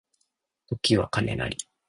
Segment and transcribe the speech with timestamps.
[0.65, 1.55] 時は金なり